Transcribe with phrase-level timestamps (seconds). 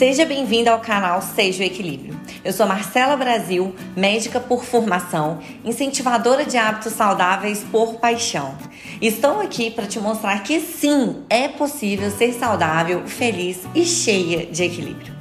[0.00, 2.18] Seja bem-vinda ao canal Seja o Equilíbrio.
[2.42, 8.56] Eu sou Marcela Brasil, médica por formação, incentivadora de hábitos saudáveis por paixão.
[9.02, 14.64] Estou aqui para te mostrar que sim, é possível ser saudável, feliz e cheia de
[14.64, 15.14] equilíbrio.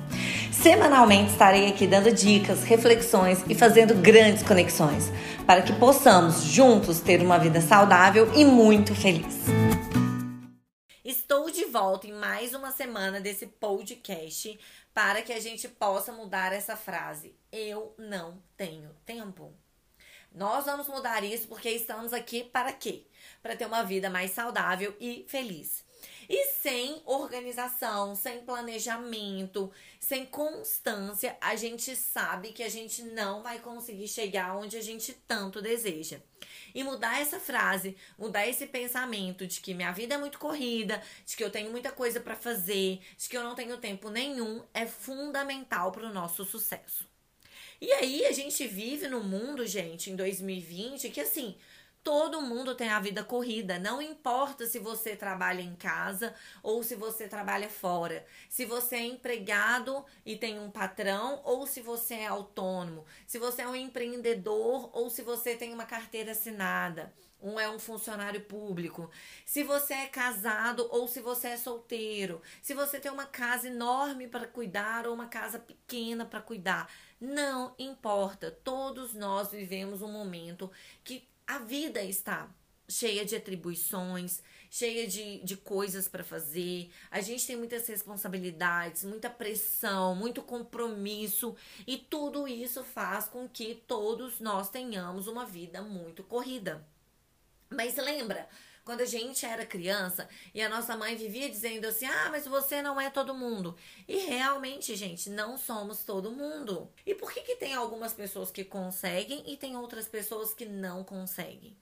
[0.50, 5.12] Semanalmente estarei aqui dando dicas, reflexões e fazendo grandes conexões
[5.46, 9.59] para que possamos juntos ter uma vida saudável e muito feliz.
[11.32, 14.60] Estou de volta em mais uma semana desse podcast
[14.96, 17.36] para que a gente possa mudar essa frase.
[17.52, 19.54] Eu não tenho tempo.
[20.34, 23.06] Nós vamos mudar isso porque estamos aqui para quê?
[23.44, 25.86] Para ter uma vida mais saudável e feliz.
[26.30, 33.58] E sem organização, sem planejamento, sem constância, a gente sabe que a gente não vai
[33.58, 36.22] conseguir chegar onde a gente tanto deseja.
[36.76, 41.36] E mudar essa frase, mudar esse pensamento de que minha vida é muito corrida, de
[41.36, 44.86] que eu tenho muita coisa para fazer, de que eu não tenho tempo nenhum, é
[44.86, 47.10] fundamental para o nosso sucesso.
[47.82, 51.56] E aí a gente vive no mundo, gente, em 2020, que assim,
[52.04, 56.34] Todo mundo tem a vida corrida, não importa se você trabalha em casa
[56.64, 61.82] ou se você trabalha fora, se você é empregado e tem um patrão ou se
[61.82, 67.14] você é autônomo, se você é um empreendedor ou se você tem uma carteira assinada,
[67.42, 69.10] um é um funcionário público,
[69.46, 74.28] se você é casado ou se você é solteiro, se você tem uma casa enorme
[74.28, 76.90] para cuidar ou uma casa pequena para cuidar,
[77.20, 80.72] não importa, todos nós vivemos um momento
[81.04, 82.48] que a vida está
[82.88, 86.92] cheia de atribuições, cheia de, de coisas para fazer.
[87.10, 91.56] A gente tem muitas responsabilidades, muita pressão, muito compromisso,
[91.88, 96.86] e tudo isso faz com que todos nós tenhamos uma vida muito corrida.
[97.68, 98.48] Mas lembra,
[98.90, 102.82] quando a gente era criança e a nossa mãe vivia dizendo assim: ah, mas você
[102.82, 103.78] não é todo mundo.
[104.08, 106.92] E realmente, gente, não somos todo mundo.
[107.06, 111.04] E por que, que tem algumas pessoas que conseguem e tem outras pessoas que não
[111.04, 111.78] conseguem?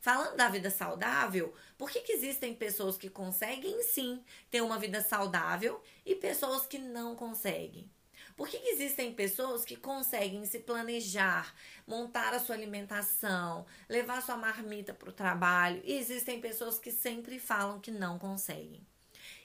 [0.00, 5.02] Falando da vida saudável, por que, que existem pessoas que conseguem sim ter uma vida
[5.02, 7.90] saudável e pessoas que não conseguem?
[8.36, 11.54] Por que, que existem pessoas que conseguem se planejar,
[11.86, 17.38] montar a sua alimentação, levar sua marmita para o trabalho, e existem pessoas que sempre
[17.38, 18.84] falam que não conseguem?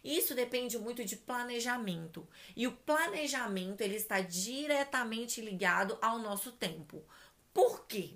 [0.04, 2.28] Isso depende muito de planejamento.
[2.56, 7.04] E o planejamento ele está diretamente ligado ao nosso tempo.
[7.54, 8.14] Por quê?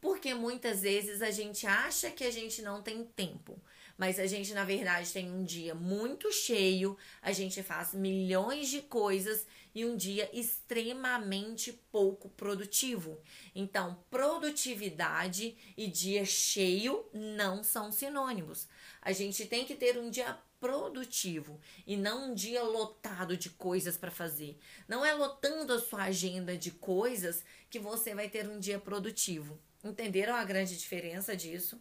[0.00, 3.58] Porque muitas vezes a gente acha que a gente não tem tempo,
[3.96, 8.82] mas a gente na verdade tem um dia muito cheio, a gente faz milhões de
[8.82, 13.20] coisas e um dia extremamente pouco produtivo.
[13.54, 18.68] Então, produtividade e dia cheio não são sinônimos.
[19.02, 23.96] A gente tem que ter um dia produtivo e não um dia lotado de coisas
[23.96, 24.58] para fazer.
[24.88, 29.60] Não é lotando a sua agenda de coisas que você vai ter um dia produtivo.
[29.82, 31.78] Entenderam a grande diferença disso?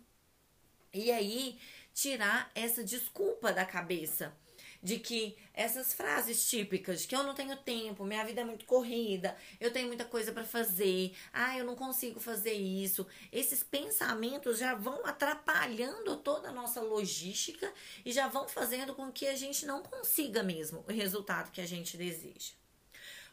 [0.94, 1.58] E aí,
[1.94, 4.36] tirar essa desculpa da cabeça
[4.84, 8.66] de que essas frases típicas de que eu não tenho tempo, minha vida é muito
[8.66, 13.08] corrida, eu tenho muita coisa para fazer, ah, eu não consigo fazer isso.
[13.32, 17.72] Esses pensamentos já vão atrapalhando toda a nossa logística
[18.04, 21.66] e já vão fazendo com que a gente não consiga mesmo o resultado que a
[21.66, 22.52] gente deseja.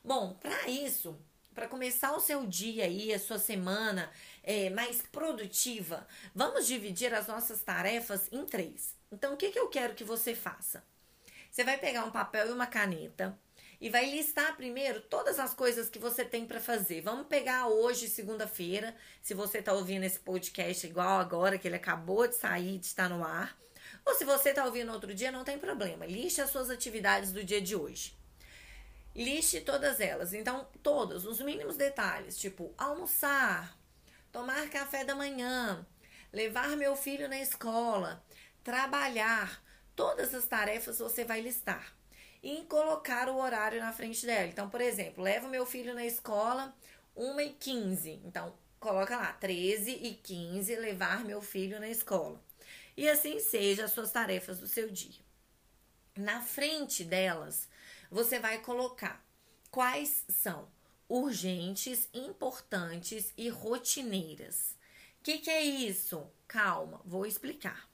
[0.04, 1.18] Bom, para isso,
[1.52, 4.10] para começar o seu dia aí, a sua semana
[4.42, 8.94] é, mais produtiva, vamos dividir as nossas tarefas em três.
[9.10, 10.82] Então, o que, que eu quero que você faça?
[11.50, 13.36] Você vai pegar um papel e uma caneta
[13.80, 17.00] e vai listar primeiro todas as coisas que você tem para fazer.
[17.00, 22.28] Vamos pegar hoje, segunda-feira, se você está ouvindo esse podcast igual agora, que ele acabou
[22.28, 23.58] de sair, de estar no ar.
[24.06, 26.06] Ou se você está ouvindo outro dia, não tem problema.
[26.06, 28.16] Liste as suas atividades do dia de hoje.
[29.14, 30.32] Liste todas elas.
[30.32, 33.76] Então, todos, os mínimos detalhes, tipo almoçar,
[34.30, 35.84] tomar café da manhã,
[36.32, 38.22] levar meu filho na escola,
[38.62, 39.60] trabalhar,
[40.00, 41.94] Todas as tarefas você vai listar
[42.42, 44.46] e colocar o horário na frente dela.
[44.46, 46.74] Então, por exemplo, levo meu filho na escola
[47.14, 48.22] 1 e 15.
[48.24, 52.42] Então, coloca lá 13 e 15, levar meu filho na escola.
[52.96, 55.20] E assim seja as suas tarefas do seu dia.
[56.16, 57.68] Na frente delas,
[58.10, 59.22] você vai colocar
[59.70, 60.66] quais são
[61.10, 64.78] urgentes, importantes e rotineiras.
[65.18, 66.26] O que, que é isso?
[66.48, 67.89] Calma, vou explicar.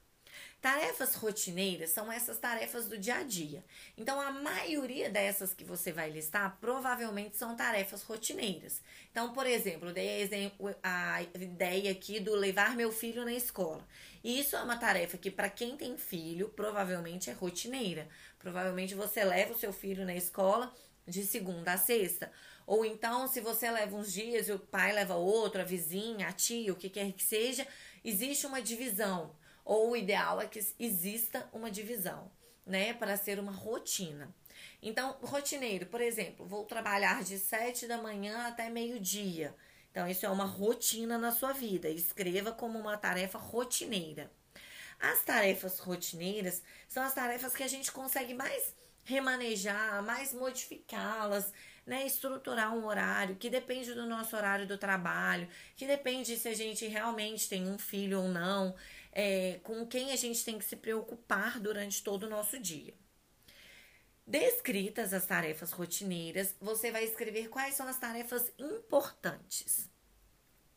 [0.66, 3.64] Tarefas rotineiras são essas tarefas do dia a dia.
[3.96, 8.82] Então, a maioria dessas que você vai listar provavelmente são tarefas rotineiras.
[9.12, 10.28] Então, por exemplo, dei
[10.82, 13.86] a ideia aqui do levar meu filho na escola.
[14.24, 18.08] Isso é uma tarefa que, para quem tem filho, provavelmente é rotineira.
[18.36, 20.74] Provavelmente você leva o seu filho na escola
[21.06, 22.32] de segunda a sexta.
[22.66, 26.32] Ou então, se você leva uns dias e o pai leva outro, a vizinha, a
[26.32, 27.64] tia, o que quer que seja,
[28.04, 29.32] existe uma divisão.
[29.66, 32.30] Ou o ideal é que exista uma divisão,
[32.64, 32.94] né?
[32.94, 34.32] Para ser uma rotina.
[34.80, 39.52] Então, rotineiro, por exemplo, vou trabalhar de 7 da manhã até meio-dia.
[39.90, 41.90] Então, isso é uma rotina na sua vida.
[41.90, 44.30] Escreva como uma tarefa rotineira.
[45.00, 48.72] As tarefas rotineiras são as tarefas que a gente consegue mais
[49.02, 51.52] remanejar, mais modificá-las,
[51.86, 56.54] né, estruturar um horário que depende do nosso horário do trabalho, que depende se a
[56.54, 58.74] gente realmente tem um filho ou não,
[59.12, 62.92] é, com quem a gente tem que se preocupar durante todo o nosso dia.
[64.26, 69.88] Descritas as tarefas rotineiras, você vai escrever quais são as tarefas importantes.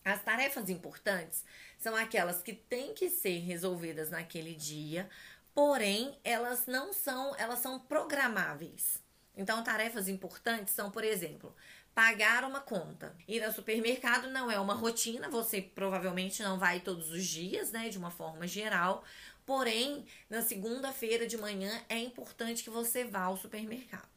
[0.06, 1.44] As tarefas importantes
[1.80, 5.10] são aquelas que têm que ser resolvidas naquele dia,
[5.54, 9.02] porém elas não são, elas são programáveis.
[9.40, 11.56] Então, tarefas importantes são, por exemplo,
[11.96, 13.16] pagar uma conta.
[13.28, 17.90] Ir ao supermercado não é uma rotina, você provavelmente não vai todos os dias, né,
[17.90, 19.04] de uma forma geral,
[19.50, 24.08] Porém, na segunda-feira de manhã é importante que você vá ao supermercado.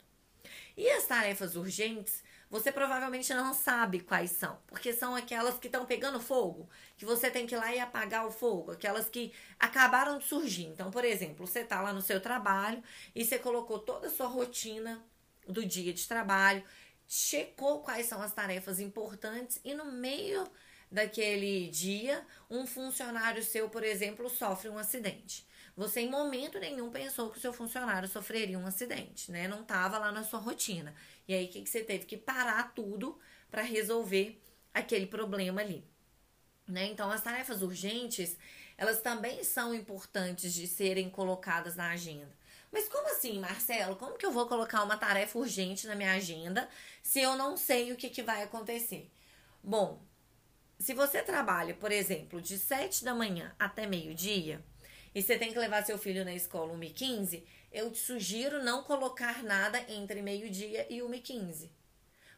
[0.77, 5.87] E as tarefas urgentes, você provavelmente não sabe quais são, porque são aquelas que estão
[5.87, 6.69] pegando fogo,
[6.99, 10.67] que você tem que ir lá e apagar o fogo, aquelas que acabaram de surgir.
[10.67, 12.83] Então, por exemplo, você está lá no seu trabalho
[13.15, 15.03] e você colocou toda a sua rotina
[15.47, 16.65] do dia de trabalho,
[17.07, 20.49] checou quais são as tarefas importantes e no meio
[20.93, 25.47] daquele dia, um funcionário seu, por exemplo, sofre um acidente.
[25.75, 29.49] Você em momento nenhum pensou que o seu funcionário sofreria um acidente, né?
[29.49, 30.95] Não estava lá na sua rotina.
[31.27, 33.19] E aí, o que, que você teve que parar tudo
[33.51, 34.39] para resolver
[34.75, 35.83] aquele problema ali?
[36.69, 36.87] Né?
[36.87, 38.37] Então, as tarefas urgentes,
[38.77, 42.37] elas também são importantes de serem colocadas na agenda.
[42.73, 43.97] Mas como assim, Marcelo?
[43.97, 46.69] Como que eu vou colocar uma tarefa urgente na minha agenda
[47.03, 49.11] se eu não sei o que, que vai acontecer?
[49.63, 50.03] Bom,
[50.79, 54.65] se você trabalha, por exemplo, de 7 da manhã até meio-dia,
[55.15, 59.43] e você tem que levar seu filho na escola 1h15, eu te sugiro não colocar
[59.43, 61.71] nada entre meio-dia e 1h15.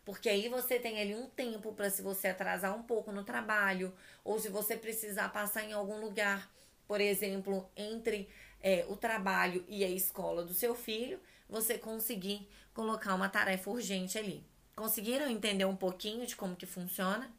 [0.04, 3.94] Porque aí você tem ali um tempo para se você atrasar um pouco no trabalho,
[4.22, 6.52] ou se você precisar passar em algum lugar,
[6.86, 8.28] por exemplo, entre
[8.64, 14.16] é, o trabalho e a escola do seu filho, você conseguir colocar uma tarefa urgente
[14.16, 14.42] ali.
[14.74, 17.30] Conseguiram entender um pouquinho de como que funciona?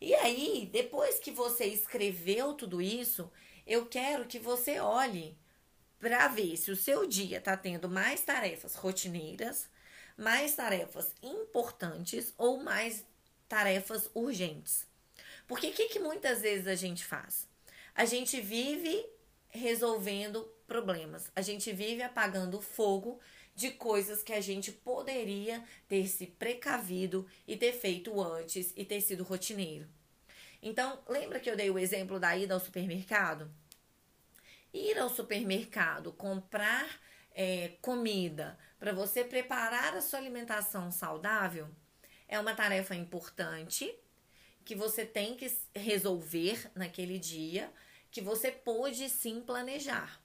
[0.00, 3.28] E aí, depois que você escreveu tudo isso,
[3.66, 5.36] eu quero que você olhe
[5.98, 9.68] para ver se o seu dia está tendo mais tarefas rotineiras,
[10.16, 13.04] mais tarefas importantes ou mais
[13.48, 14.86] tarefas urgentes.
[15.48, 17.48] Porque o que, que muitas vezes a gente faz?
[17.94, 19.04] A gente vive
[19.52, 23.20] resolvendo problemas, a gente vive apagando fogo
[23.54, 29.00] de coisas que a gente poderia ter se precavido e ter feito antes e ter
[29.00, 29.86] sido rotineiro.
[30.62, 33.50] Então, lembra que eu dei o exemplo da ida ao supermercado?
[34.72, 37.00] Ir ao supermercado, comprar
[37.34, 41.68] é, comida para você preparar a sua alimentação saudável
[42.26, 43.94] é uma tarefa importante
[44.64, 47.70] que você tem que resolver naquele dia,
[48.12, 50.20] que você pode sim planejar.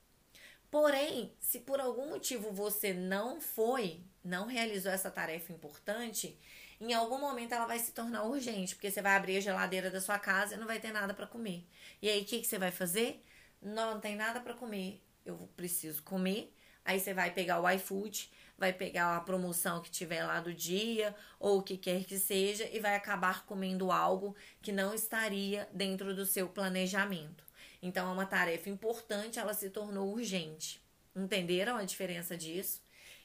[0.69, 6.38] Porém, se por algum motivo você não foi, não realizou essa tarefa importante,
[6.82, 10.01] em algum momento ela vai se tornar urgente, porque você vai abrir a geladeira da
[10.01, 11.65] sua casa e não vai ter nada para comer.
[12.01, 13.24] E aí o que, que você vai fazer?
[13.62, 16.53] Não, não tem nada para comer, eu preciso comer.
[16.84, 21.15] Aí você vai pegar o iFood, vai pegar a promoção que tiver lá do dia,
[21.39, 26.13] ou o que quer que seja, e vai acabar comendo algo que não estaria dentro
[26.13, 27.47] do seu planejamento.
[27.81, 30.81] Então é uma tarefa importante, ela se tornou urgente.
[31.15, 32.81] Entenderam a diferença disso?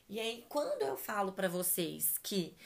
[0.08, 2.56] E aí, quando eu falo para vocês que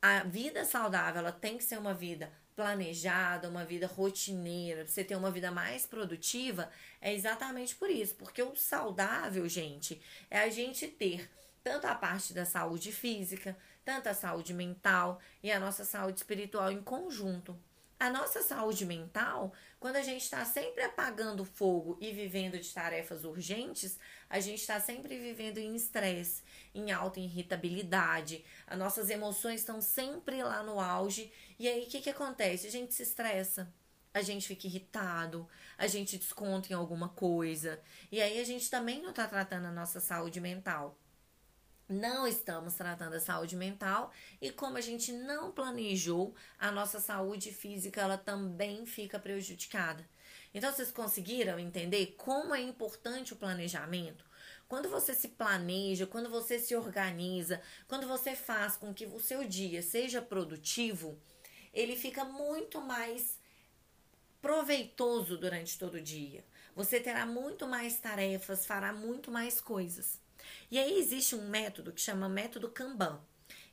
[0.00, 5.14] a vida saudável ela tem que ser uma vida planejada, uma vida rotineira, você ter
[5.14, 8.14] uma vida mais produtiva, é exatamente por isso.
[8.14, 10.00] Porque o saudável, gente,
[10.30, 11.30] é a gente ter
[11.62, 16.72] tanto a parte da saúde física, tanto a saúde mental e a nossa saúde espiritual
[16.72, 17.58] em conjunto.
[17.98, 19.52] A nossa saúde mental,
[19.86, 24.80] quando a gente está sempre apagando fogo e vivendo de tarefas urgentes, a gente está
[24.80, 26.42] sempre vivendo em estresse,
[26.74, 31.32] em alta irritabilidade, as nossas emoções estão sempre lá no auge.
[31.56, 32.66] E aí o que, que acontece?
[32.66, 33.72] A gente se estressa,
[34.12, 37.80] a gente fica irritado, a gente desconta em alguma coisa.
[38.10, 40.98] E aí a gente também não está tratando a nossa saúde mental
[41.88, 47.52] não estamos tratando a saúde mental e como a gente não planejou, a nossa saúde
[47.52, 50.08] física ela também fica prejudicada.
[50.52, 54.24] Então vocês conseguiram entender como é importante o planejamento?
[54.68, 59.46] Quando você se planeja, quando você se organiza, quando você faz com que o seu
[59.46, 61.20] dia seja produtivo,
[61.72, 63.38] ele fica muito mais
[64.42, 66.44] proveitoso durante todo o dia.
[66.74, 70.20] Você terá muito mais tarefas, fará muito mais coisas.
[70.70, 73.20] E aí existe um método que chama método Kanban.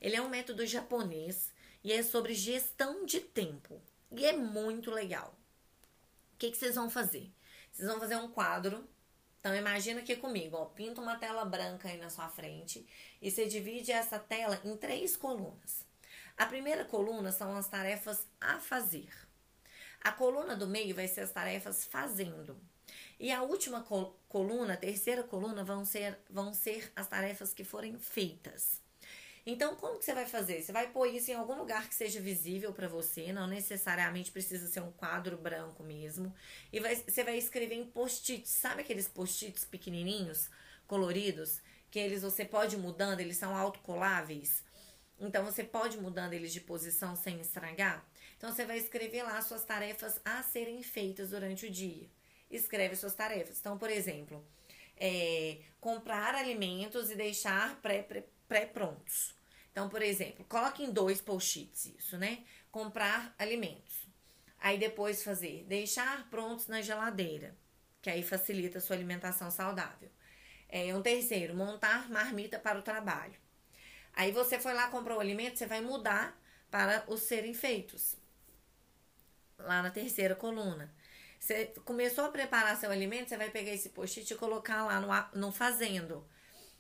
[0.01, 1.51] Ele é um método japonês
[1.83, 3.81] e é sobre gestão de tempo.
[4.11, 5.37] E é muito legal.
[6.33, 7.31] O que, que vocês vão fazer?
[7.71, 8.87] Vocês vão fazer um quadro.
[9.39, 12.87] Então imagina aqui comigo, ó, pinta uma tela branca aí na sua frente
[13.21, 15.85] e você divide essa tela em três colunas.
[16.37, 19.09] A primeira coluna são as tarefas a fazer.
[20.01, 22.57] A coluna do meio vai ser as tarefas fazendo.
[23.19, 23.83] E a última
[24.27, 28.81] coluna, a terceira coluna, vão ser, vão ser as tarefas que forem feitas.
[29.45, 30.61] Então, como que você vai fazer?
[30.61, 34.67] Você vai pôr isso em algum lugar que seja visível para você, não necessariamente precisa
[34.67, 36.33] ser um quadro branco mesmo.
[36.71, 40.49] E vai, você vai escrever em post-its, sabe aqueles post-its pequenininhos,
[40.87, 44.63] coloridos, que eles você pode ir mudando, eles são autocoláveis.
[45.19, 48.05] Então, você pode ir mudando eles de posição sem estragar.
[48.37, 52.09] Então, você vai escrever lá suas tarefas a serem feitas durante o dia.
[52.55, 53.59] Escreve suas tarefas.
[53.59, 54.45] Então, por exemplo,
[54.97, 58.31] é, comprar alimentos e deixar pré-prontos.
[58.47, 59.43] Pré, pré
[59.73, 62.43] então, por exemplo, coloque em dois post-its isso, né?
[62.71, 64.07] Comprar alimentos.
[64.59, 67.57] Aí depois fazer, deixar prontos na geladeira,
[67.99, 70.09] que aí facilita a sua alimentação saudável.
[70.69, 73.33] É, um terceiro, montar marmita para o trabalho.
[74.13, 78.15] Aí você foi lá, comprou o alimento, você vai mudar para os serem feitos.
[79.57, 80.93] Lá na terceira coluna.
[81.43, 85.41] Você começou a preparar seu alimento, você vai pegar esse post-it e colocar lá no,
[85.41, 86.25] no fazendo.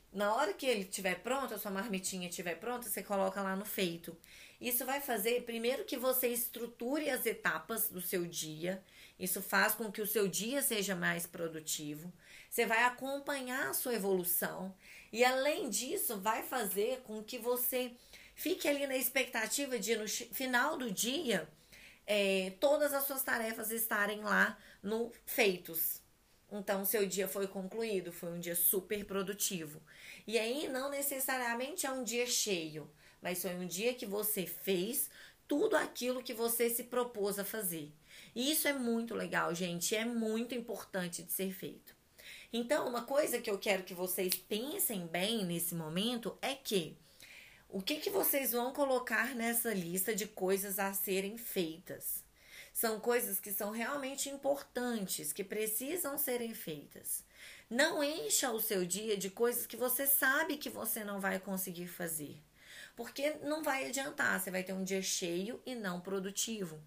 [0.09, 3.65] Na hora que ele estiver pronto, a sua marmitinha estiver pronta, você coloca lá no
[3.65, 4.15] feito.
[4.61, 8.81] Isso vai fazer, primeiro, que você estruture as etapas do seu dia.
[9.19, 12.13] Isso faz com que o seu dia seja mais produtivo.
[12.49, 14.73] Você vai acompanhar a sua evolução.
[15.11, 17.91] E além disso, vai fazer com que você
[18.33, 21.49] fique ali na expectativa de, no final do dia,
[22.05, 26.01] é, todas as suas tarefas estarem lá no feitos.
[26.51, 29.81] Então, seu dia foi concluído, foi um dia super produtivo.
[30.27, 32.89] E aí, não necessariamente é um dia cheio,
[33.21, 35.09] mas foi um dia que você fez
[35.47, 37.91] tudo aquilo que você se propôs a fazer.
[38.35, 41.95] E isso é muito legal, gente, é muito importante de ser feito.
[42.51, 46.95] Então, uma coisa que eu quero que vocês pensem bem nesse momento é que
[47.73, 52.23] o que, que vocês vão colocar nessa lista de coisas a serem feitas?
[52.71, 57.23] São coisas que são realmente importantes, que precisam serem feitas.
[57.67, 61.87] Não encha o seu dia de coisas que você sabe que você não vai conseguir
[61.87, 62.39] fazer.
[62.95, 66.79] Porque não vai adiantar, você vai ter um dia cheio e não produtivo.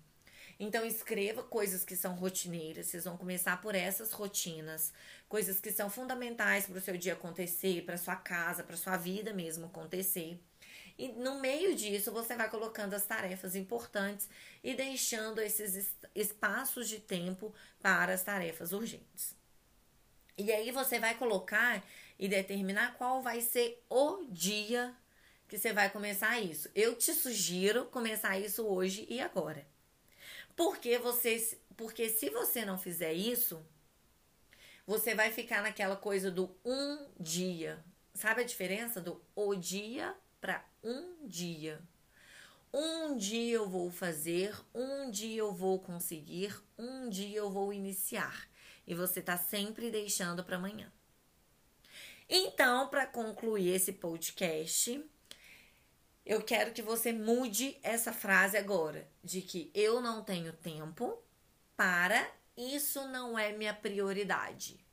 [0.59, 4.93] Então escreva coisas que são rotineiras, vocês vão começar por essas rotinas,
[5.29, 9.35] coisas que são fundamentais para o seu dia acontecer, para sua casa, para sua vida
[9.35, 10.41] mesmo acontecer.
[10.99, 14.29] E no meio disso, você vai colocando as tarefas importantes
[14.65, 19.35] e deixando esses espaços de tempo para as tarefas urgentes.
[20.39, 21.83] E aí você vai colocar
[22.19, 24.95] e determinar qual vai ser o dia
[25.49, 26.69] que você vai começar isso.
[26.75, 29.67] Eu te sugiro começar isso hoje e agora.
[30.55, 33.65] Porque você, porque se você não fizer isso,
[34.87, 37.85] você vai ficar naquela coisa do um dia.
[38.15, 41.83] Sabe a diferença do o dia para um dia.
[42.73, 48.49] Um dia eu vou fazer, um dia eu vou conseguir, um dia eu vou iniciar.
[48.87, 50.93] E você está sempre deixando para amanhã.
[52.29, 55.05] Então, para concluir esse podcast,
[56.25, 61.21] eu quero que você mude essa frase agora, de que eu não tenho tempo
[61.77, 64.86] para isso não é minha prioridade.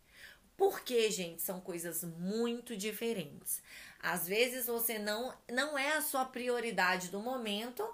[0.55, 3.62] Porque, gente, são coisas muito diferentes.
[4.00, 7.88] Às vezes você não não é a sua prioridade do momento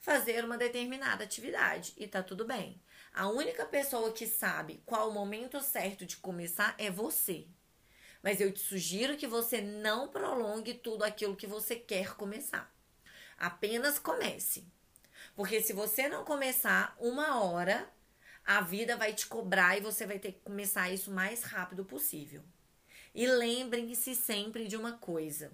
[0.00, 2.80] fazer uma determinada atividade e tá tudo bem.
[3.12, 7.46] A única pessoa que sabe qual o momento certo de começar é você.
[8.22, 12.72] Mas eu te sugiro que você não prolongue tudo aquilo que você quer começar.
[13.38, 14.66] Apenas comece.
[15.34, 17.90] Porque se você não começar uma hora,
[18.44, 21.84] a vida vai te cobrar e você vai ter que começar isso o mais rápido
[21.84, 22.42] possível.
[23.14, 25.52] E lembrem-se sempre de uma coisa: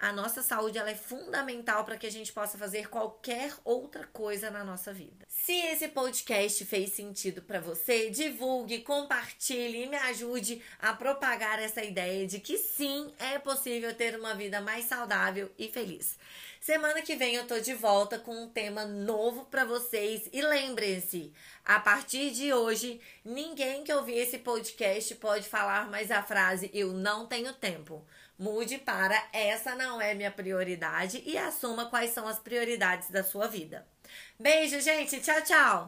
[0.00, 4.50] a nossa saúde ela é fundamental para que a gente possa fazer qualquer outra coisa
[4.50, 5.26] na nossa vida.
[5.28, 11.82] Se esse podcast fez sentido para você, divulgue, compartilhe e me ajude a propagar essa
[11.82, 16.16] ideia de que sim, é possível ter uma vida mais saudável e feliz.
[16.60, 21.32] Semana que vem eu tô de volta com um tema novo para vocês e lembrem-se,
[21.64, 26.92] a partir de hoje, ninguém que ouvir esse podcast pode falar mais a frase eu
[26.92, 28.04] não tenho tempo.
[28.38, 33.48] Mude para essa não é minha prioridade e assuma quais são as prioridades da sua
[33.48, 33.84] vida.
[34.38, 35.20] Beijo, gente.
[35.20, 35.86] Tchau, tchau.